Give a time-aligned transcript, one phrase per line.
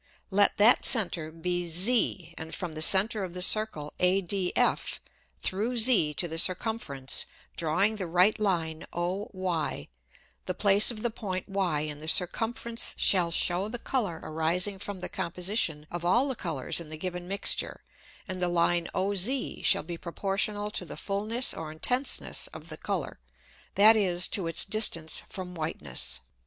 [0.31, 4.97] Let that Center be Z; and from the Center of the Circle ADF,
[5.43, 9.89] through Z to the Circumference, drawing the Right Line OY,
[10.47, 15.01] the Place of the Point Y in the Circumference shall shew the Colour arising from
[15.01, 17.83] the Composition of all the Colours in the given Mixture,
[18.27, 19.29] and the Line OZ
[19.61, 23.19] shall be proportional to the Fulness or Intenseness of the Colour,
[23.75, 26.21] that is, to its distance from Whiteness.